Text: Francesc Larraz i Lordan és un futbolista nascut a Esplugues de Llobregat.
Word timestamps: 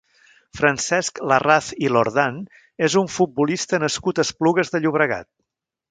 Francesc 0.59 1.21
Larraz 1.31 1.67
i 1.85 1.91
Lordan 1.97 2.39
és 2.89 2.97
un 3.05 3.13
futbolista 3.19 3.81
nascut 3.87 4.23
a 4.23 4.27
Esplugues 4.29 4.75
de 4.77 4.83
Llobregat. 4.87 5.31